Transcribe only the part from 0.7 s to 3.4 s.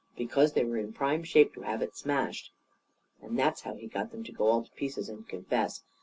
in prime shape to have it smashed. And